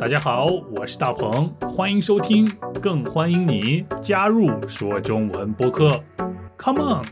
[0.00, 0.46] 大家好，
[0.76, 2.48] 我是大鹏，欢迎收听，
[2.80, 6.00] 更欢迎你加入说中文播客。
[6.56, 7.04] Come on！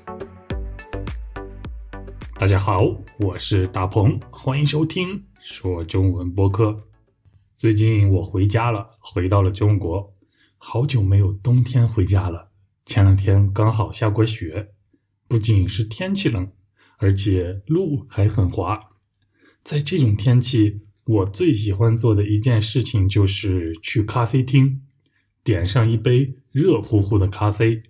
[2.39, 2.85] 大家好，
[3.19, 6.85] 我是大鹏，欢迎收听说中文播客。
[7.57, 10.15] 最近我回家了，回到了中国，
[10.57, 12.51] 好久没有冬天回家了。
[12.85, 14.69] 前两天刚好下过雪，
[15.27, 16.53] 不仅是天气冷，
[16.99, 18.81] 而且路还很滑。
[19.65, 24.81] 在这种天气，我最喜欢做的一件事情就是去咖啡厅，
[25.45, 27.81] 点上一杯热乎乎的咖啡，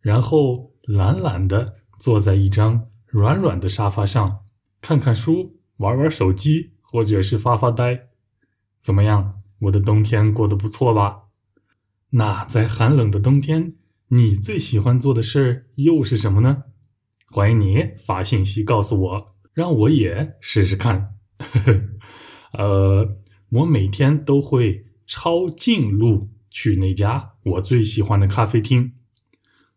[0.00, 4.44] 然后懒懒的坐在一张软软的沙发上，
[4.80, 8.08] 看看书，玩玩手机，或者是发发呆。
[8.80, 9.34] 怎么样？
[9.62, 11.24] 我的冬天过得不错吧？
[12.10, 13.74] 那在寒冷的冬天，
[14.08, 16.62] 你最喜欢做的事儿又是什么呢？
[17.32, 21.16] 欢迎你发信息告诉我，让我也试试看。
[22.52, 23.16] 呃，
[23.50, 28.92] 我每天都会抄近路去那家我最喜欢的咖啡厅。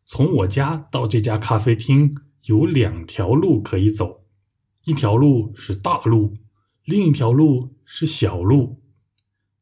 [0.05, 4.23] 从我家到这家咖啡厅有两条路可以走，
[4.85, 6.33] 一条路是大路，
[6.83, 8.81] 另一条路是小路。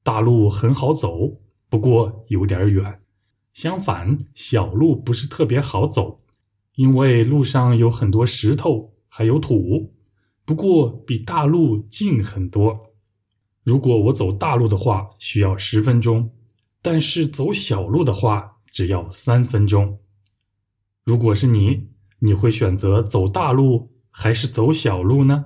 [0.03, 3.01] 大路很好走，不过有点远。
[3.53, 6.21] 相反，小路不是特别好走，
[6.75, 9.93] 因为路上有很多石头还有土。
[10.43, 12.90] 不过比大路近很多。
[13.63, 16.29] 如果我走大路的话，需要十分钟；
[16.81, 19.99] 但是走小路的话，只要三分钟。
[21.03, 21.89] 如果是你，
[22.19, 25.45] 你会选择走大路还是走小路呢？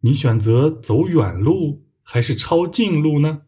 [0.00, 3.42] 你选择走远路还是抄近路呢？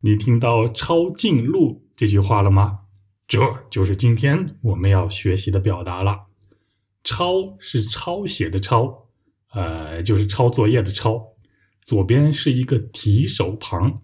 [0.00, 2.80] 你听到“抄近路”这句话了吗？
[3.26, 3.38] 这
[3.70, 6.26] 就是今天我们要学习的表达了。
[7.04, 9.08] 抄是抄写的抄，
[9.52, 11.29] 呃，就是抄作业的抄。
[11.90, 14.00] 左边是一个提手旁，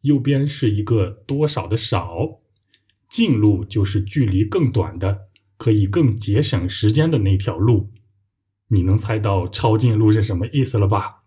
[0.00, 2.38] 右边是一个多少的少。
[3.10, 5.28] 近路就是距离更短的，
[5.58, 7.90] 可以更节省时间的那条路。
[8.68, 11.24] 你能猜到抄近路是什么意思了吧？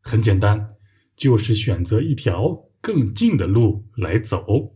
[0.00, 0.70] 很简单，
[1.14, 4.72] 就是选择一条更近的路来走。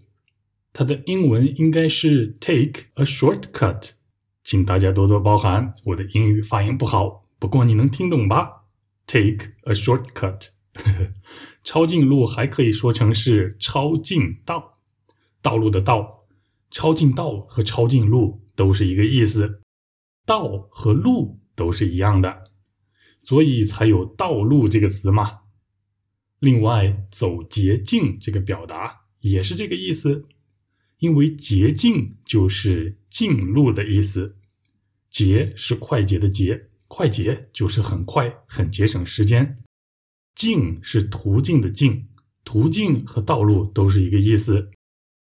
[0.72, 3.90] 它的英文应该是 take a shortcut，
[4.44, 8.66] 请大家多多包涵，我的英语发音不好，不过你能听懂吧
[9.08, 10.50] ？take a shortcut。
[11.62, 14.72] 抄近路还可以说成是抄近道，
[15.42, 16.26] 道路的道，
[16.70, 19.60] 抄近道和抄近路都是一个意思，
[20.24, 22.44] 道和路都是一样的，
[23.18, 25.40] 所以才有道路这个词嘛。
[26.38, 30.28] 另外，走捷径这个表达也是这个意思，
[30.98, 34.36] 因为捷径就是近路的意思，
[35.10, 39.56] 捷是快捷的捷，快捷就是很快，很节省时间。
[40.36, 42.06] 径是途径的径，
[42.44, 44.70] 途径和道路都是一个意思。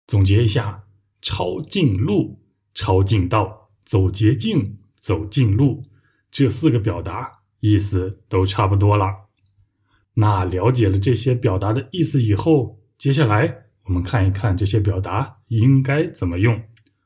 [0.08, 0.84] 总结一下：
[1.22, 2.42] 抄近路、
[2.74, 5.86] 抄近道、走捷径、走近路，
[6.32, 9.08] 这四个表达意思都差不多了。
[10.16, 16.60] 那了解了这些表达的意思以后，接下来我们看一看这些表达应该怎么用。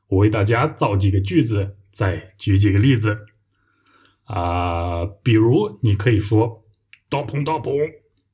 [0.08, 3.26] 我为大家造几个句子，再举几个例子。
[4.24, 6.59] 啊，比如你可以说。
[7.10, 7.74] 大鹏，大鹏，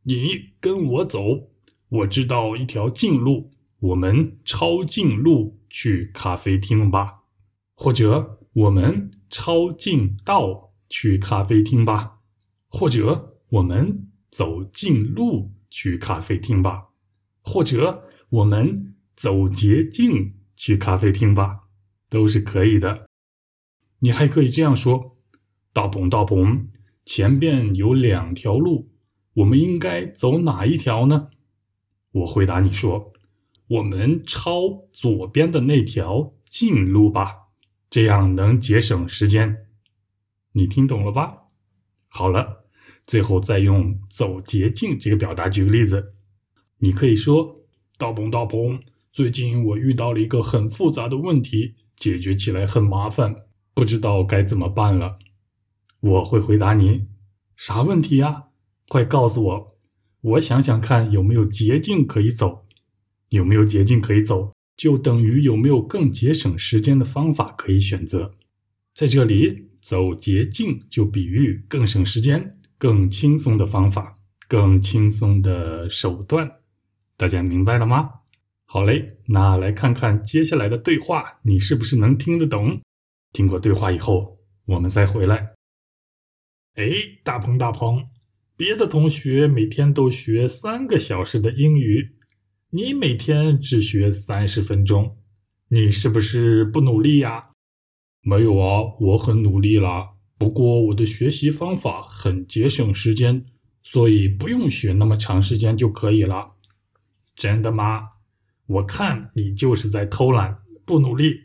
[0.02, 1.48] 你跟我走，
[1.88, 7.22] 我知道一条近路，我们抄近路去咖啡厅吧，
[7.74, 12.18] 或者我们抄近道去咖啡厅吧，
[12.68, 16.88] 或者我们走近路去咖啡厅吧，
[17.40, 21.60] 或者我们走捷径去咖啡厅吧，
[22.10, 23.06] 都是可以的。
[24.00, 25.16] 你还可以这样说：
[25.72, 26.68] 大鹏，大鹏。
[27.06, 28.90] 前边有两条路，
[29.34, 31.28] 我们应该走哪一条呢？
[32.10, 33.12] 我回答你说
[33.68, 37.50] ：“我们抄左边的那条近路吧，
[37.88, 39.66] 这样能节省时间。”
[40.52, 41.44] 你听懂了吧？
[42.08, 42.64] 好了，
[43.06, 46.14] 最后再用“走捷径”这个表达举个例子。
[46.78, 47.60] 你可以说
[47.96, 48.80] ：“大鹏，大鹏，
[49.12, 53.36] 最近我遇到了一个很复杂的问题，解决起来很麻烦，
[53.74, 55.20] 不知道该怎么办了。”
[56.00, 57.06] 我会回答你，
[57.56, 58.44] 啥问题呀？
[58.88, 59.78] 快告诉我，
[60.20, 62.66] 我想想看有没有捷径可以走。
[63.30, 68.36] 有没有捷径可以走，就等于有没有更节省时间的方法可以选择。
[68.94, 74.14] 在这里，走捷径就比喻更省时间、更轻松的方法、
[74.46, 76.48] 更轻松的手段。
[77.16, 78.10] 大家明白了吗？
[78.64, 82.80] 好嘞，那来看看接下来的对话，你是不是能听得懂？
[83.32, 85.55] 听过对话以后，我们再回来。
[86.76, 86.92] 哎，
[87.24, 88.06] 大鹏大鹏，
[88.54, 92.10] 别的同学每天都学三个小时的英语，
[92.68, 95.16] 你每天只学三十分钟，
[95.68, 97.46] 你是不是不努力呀？
[98.20, 100.10] 没有啊，我很努力啦。
[100.36, 103.46] 不过我的学习方法很节省时间，
[103.82, 106.56] 所以不用学那么长时间就可以了。
[107.34, 108.02] 真的吗？
[108.66, 111.44] 我看你就是在偷懒，不努力。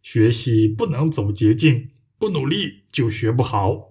[0.00, 1.90] 学习不能走捷径，
[2.20, 3.89] 不努力就学不好。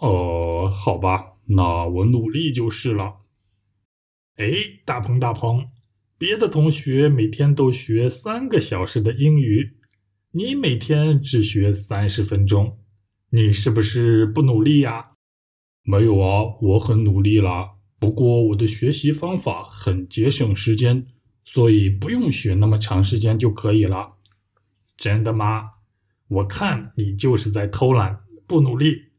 [0.00, 3.16] 哦，好吧，那我努力就是了。
[4.36, 4.50] 哎，
[4.86, 5.68] 大鹏大鹏，
[6.16, 9.76] 别的同学每天都学三个小时的英语，
[10.32, 12.78] 你每天只学三十分钟，
[13.28, 15.08] 你是不是不努力呀？
[15.82, 17.72] 没有啊，我很努力啦。
[17.98, 21.06] 不过我的学习方法很节省时间，
[21.44, 24.14] 所以不用学那么长时间就可以了。
[24.96, 25.72] 真的吗？
[26.28, 29.09] 我看你就是在偷懒，不努力。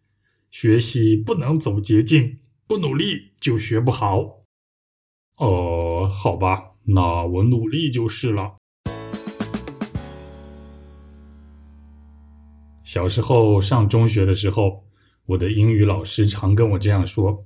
[0.51, 4.43] 学习不能走捷径，不努力就学不好。
[5.37, 8.57] 哦，好吧，那我努力就是了。
[12.83, 14.85] 小时候上中学的时候，
[15.25, 17.41] 我的英语老师常跟我这样说：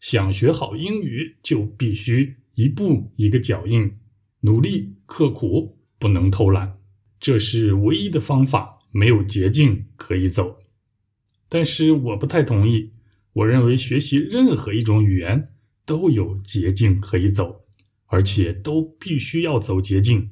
[0.00, 3.96] 想学好英语，就必须一步一个脚印，
[4.40, 6.80] 努力刻苦，不能偷懒，
[7.20, 10.58] 这是唯一的方法，没有捷径可以走。
[11.50, 12.92] 但是我不太同意，
[13.34, 15.50] 我认为学习任何一种语言。
[15.86, 17.64] 都有捷径可以走，
[18.06, 20.30] 而且都必须要走捷径，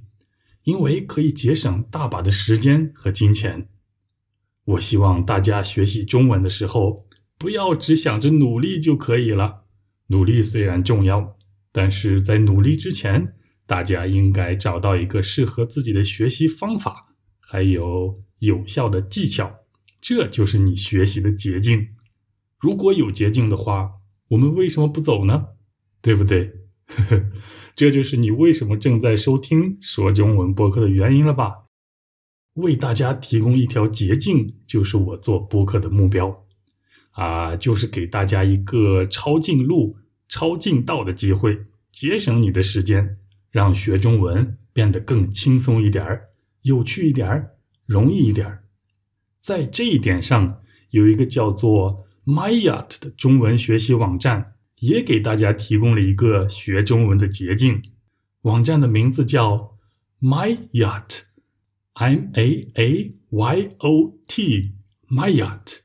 [0.62, 3.69] 因为可以节省大把的时间和金钱。
[4.65, 9.64] 我希望大家学习中文的时候，不要只想着努力就可以了。
[10.09, 11.37] 努力虽然重要，
[11.73, 13.35] 但是在努力之前，
[13.67, 19.53] 大家应该找到一个适合自己的学习方法，还有有效的技巧，
[20.00, 21.89] 这就是你学习的捷径。
[22.59, 23.95] 如果有捷径的话。
[24.29, 25.47] 我们为什么不走呢？
[26.03, 26.53] 对不对？
[26.85, 27.31] 呵 呵
[27.75, 31.65] 这就是你为什么正在收听说中文播客的原因了吧？
[32.56, 36.45] 为大家提供一条捷径，就是我做播客的目标
[37.12, 39.97] 啊，就是给大家一个抄近路、
[40.29, 43.17] 抄近道的机会，节省你的时间，
[43.50, 46.29] 让学中文变得更轻松一点儿、
[46.61, 47.56] 有趣一点儿、
[47.87, 48.65] 容易一点儿。
[49.40, 52.05] 在这一点上，有一个叫做。
[52.29, 57.81] Myat 的中文学习网站也给大家提供了一个学中文的捷径。
[58.43, 59.79] 网站的名字叫
[60.20, 64.75] Myat，M A A Y O T
[65.08, 65.79] Myat。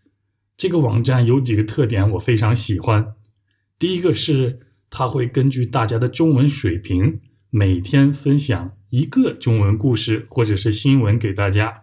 [0.57, 3.15] 这个网站有几个特点，我非常喜欢。
[3.79, 4.59] 第一个是
[4.89, 7.21] 它会根据大家的中文水平，
[7.51, 11.82] 每天分享一个中文故事或者是新闻给大家。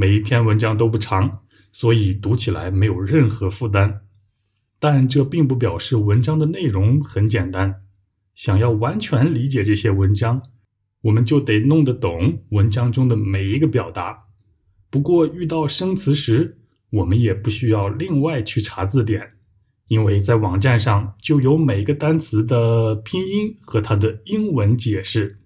[0.00, 1.40] 每一篇文章都不长。
[1.70, 4.00] 所以读起来没有任何负担，
[4.78, 7.82] 但这并不表示文章的内容很简单。
[8.34, 10.40] 想要完全理解这些文章，
[11.02, 14.18] 我们就得弄得懂文章中的每一个表达。
[14.88, 16.58] 不过遇到生词时，
[16.90, 19.28] 我们也不需要另外去查字典，
[19.88, 25.38] 因为在网站上就有每个单词的拼音和它的英文解释，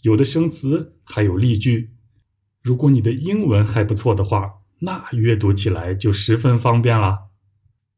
[0.00, 1.91] 有的生词还有例句。
[2.62, 7.30] 如果你的英文还不错的话，那阅读起来就十分方便了。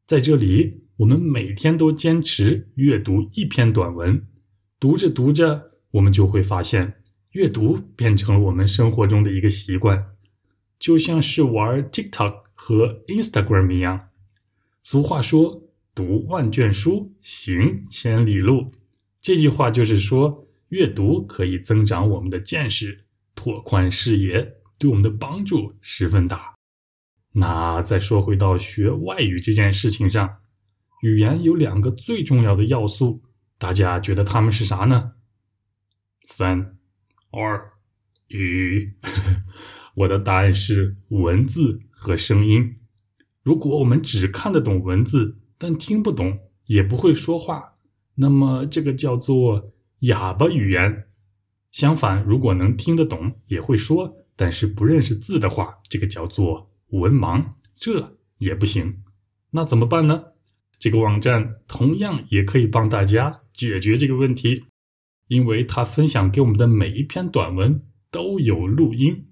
[0.05, 4.25] 在这里，我们每天都坚持阅读一篇短文，
[4.79, 6.95] 读着读着，我们就会发现，
[7.31, 10.05] 阅读变成了我们生活中的一个习惯，
[10.79, 14.09] 就像是玩 TikTok 和 Instagram 一样。
[14.81, 15.63] 俗话说
[15.95, 18.71] ：“读万卷书，行千里路。”
[19.21, 23.04] 这句话就是说，阅读可以增长我们的见识，
[23.35, 26.55] 拓宽视野，对我们的帮助十分大。
[27.33, 30.37] 那再说回到学外语这件事情上，
[31.01, 33.21] 语言有两个最重要的要素，
[33.57, 35.11] 大家觉得它们是啥呢？
[36.25, 36.77] 三、
[37.31, 37.73] 二、
[38.29, 38.89] 一，
[39.95, 42.77] 我的答案是文字和声音。
[43.43, 47.75] 如果我们只看得懂文字，但听不懂，也不会说话，
[48.15, 51.09] 那么这个叫做哑巴语言。
[51.75, 56.71] 相反，如果能听得懂，也会说，但是不认识字的话，这个叫做。
[56.91, 59.03] 文盲这也不行，
[59.51, 60.23] 那怎么办呢？
[60.79, 64.63] 这个网站同样也可以帮大家解决这个问题，
[65.27, 69.25] 因为他分享给我们的每一篇短文都有录音，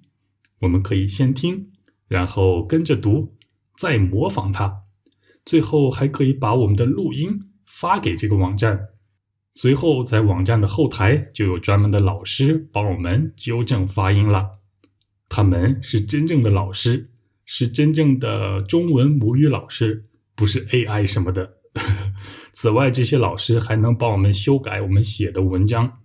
[0.59, 1.71] 我们可以先听，
[2.09, 3.33] 然后跟着读，
[3.77, 4.83] 再模仿它，
[5.45, 8.89] 最后还可以把我们的录音发给这个网站。
[9.53, 14.59] 随后在网站的后台就有专门的老师帮我们纠正发音了，
[15.29, 17.09] 他们是真正的老师。
[17.45, 20.01] 是真正的中文母语老师，
[20.33, 21.57] 不是 AI 什么的。
[22.53, 25.99] 此外，这些老师还能帮我们修改我们写的文章，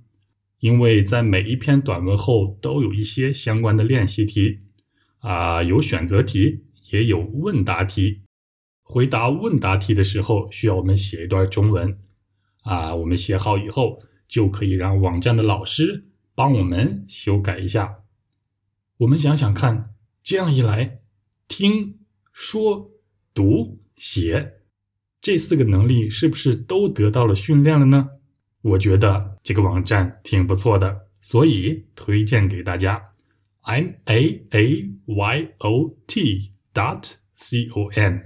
[0.59, 4.59] 因为在每一篇短文后都有一些相关的练习题，
[5.21, 8.23] 啊，有选择题，也有问答题。
[8.83, 11.97] 回答问答题的时候，需要我们写一段中文，
[12.69, 18.01] 啊，我们写好以后，就可以让网站的老师帮我们修改一下。
[18.99, 21.01] 我们想想看，这样一来，
[21.49, 21.99] 听
[22.31, 22.91] 说
[23.33, 24.61] 读写
[25.19, 28.11] 这四个能力是不是都得到了训练了呢？
[28.61, 33.03] 我觉得这个网站挺不错的，所以推荐给大家。
[33.63, 38.19] m a a y o t dot c o m，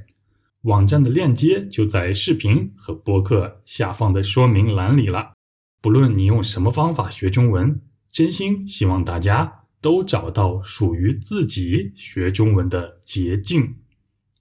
[0.63, 5.33] 网站的链接就在视频和播客下方的说明栏里了。
[5.81, 13.77] 不论你用什么方法学中文，真心希望大家都找到属于自己学中文的捷径。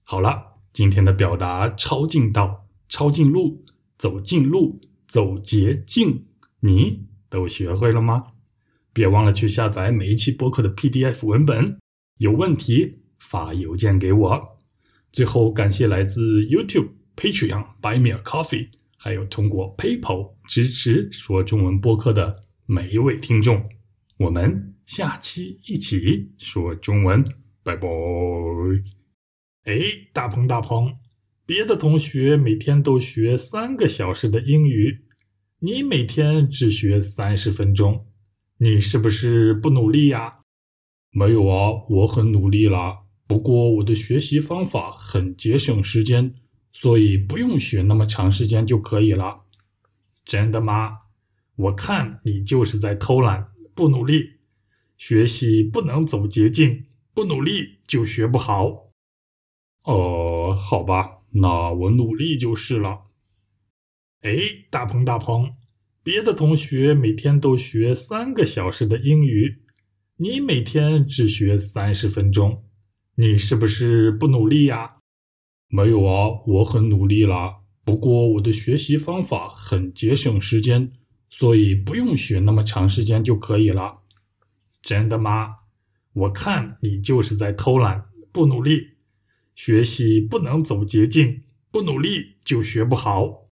[0.04, 3.64] 好了，今天的表达抄近道、抄近路、
[3.98, 4.80] 走近路。
[5.08, 6.24] 走捷径，
[6.60, 8.28] 你都学会了吗？
[8.94, 11.76] 别忘了去下载每一期播客的 PDF 文本。
[12.16, 14.51] 有问题发邮件给我。
[15.12, 23.62] 最后，感谢来自 YouTube、Patreon、Buy Me a Coffee，还有通过 PayPal 支持说中文播客的每一位听众。
[24.18, 27.22] 我们下期一起说中文，
[27.62, 27.86] 拜拜。
[29.64, 29.80] 哎，
[30.14, 30.96] 大鹏大鹏。
[31.44, 35.04] 别的同学每天都学三个小时的英语，
[35.58, 38.06] 你每天只学三十分钟，
[38.58, 40.36] 你是不是不努力呀？
[41.10, 43.01] 没有啊，我很努力啦。
[43.32, 46.34] 不过我的学习方法很节省时间，
[46.70, 49.44] 所以不用学那么长时间就可以了。
[50.22, 50.98] 真的吗？
[51.56, 54.32] 我看你就是在偷懒，不努力。
[54.98, 56.84] 学习不能走捷径，
[57.14, 58.92] 不努力就学不好。
[59.86, 61.22] 哦，好吧。
[61.30, 63.06] 那我努力就是了。
[64.20, 64.36] 哎，
[64.68, 65.54] 大鹏大鹏，
[66.02, 69.62] 别的同学每天都学三个小时的英语，
[70.18, 72.62] 你每天只学三十分钟，
[73.16, 74.94] 你是不是不努力呀？
[75.68, 77.56] 没有啊，我很努力啦。
[77.84, 80.92] 不过我的学习方法很节省时间，
[81.28, 83.98] 所以不用学那么长时间就可以了。
[84.82, 85.56] 真的吗？
[86.12, 88.92] 我看你就是在偷懒，不努力。
[89.54, 93.48] 学习不能走捷径，不努力就学不好。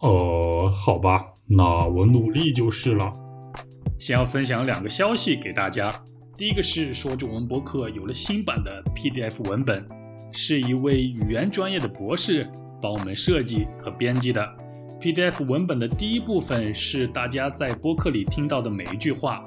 [0.00, 3.10] 哦，好吧，那我努力就是了。
[3.98, 6.04] 先要分享两个消息给大家。
[6.40, 9.86] 第一个是说中文播客有了新版的 PDF 文本，
[10.32, 14.56] 是一位语言专业的博士帮我们设计和编辑的。
[14.98, 19.44] PDF 文本的第一部分是大家在播客里听到的每一句话。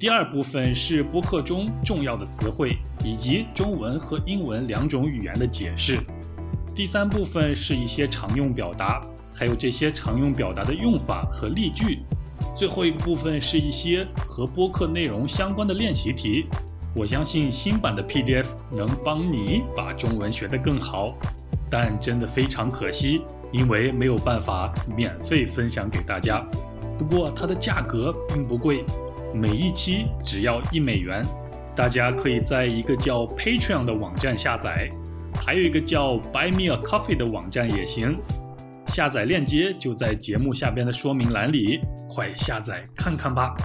[0.00, 5.96] 第二部分是播客中重要的词汇，以及中文和英文两种语言的解释。
[6.74, 9.00] 第三部分是一些常用表达，
[9.32, 12.00] 还有这些常用表达的用法和例句。
[12.54, 16.46] 最后一个部分是一些和播客内容相关的练习题。
[16.94, 21.14] 我相信新版的 PDF 能帮你把中文学得更好，
[21.70, 26.46] 但真的非常可惜，因为没有办法免费分享给大家。
[26.98, 28.84] 不过它的价格并不贵。
[29.34, 31.24] 每一期只要一美元，
[31.74, 34.90] 大家可以在一个叫 Patreon 的网站下载，
[35.34, 38.18] 还有一个叫 Buy Me a Coffee 的网站也行。
[38.92, 41.80] 下载链接就在节目下边的说明栏里，
[42.10, 43.56] 快下载看看吧。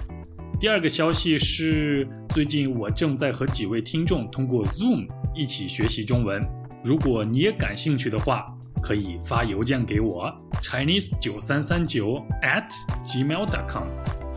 [0.58, 6.42] 第二个消息是，最近我正在和几位听众通过 Zoom 一起学习中文。
[6.82, 8.46] 如果你也感兴趣的话，
[8.82, 12.66] 可以发邮件给我 Chinese 九三三九 at
[13.04, 14.27] gmail.com。